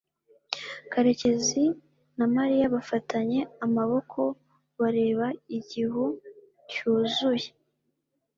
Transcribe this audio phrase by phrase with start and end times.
[0.91, 1.63] karekezi
[2.17, 4.19] na mariya bafatanye amaboko
[4.79, 5.25] bareba
[5.57, 6.05] igihu
[6.71, 7.49] cyuzuye